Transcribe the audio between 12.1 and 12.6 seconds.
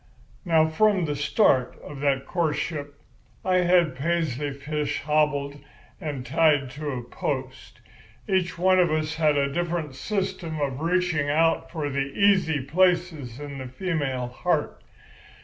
easy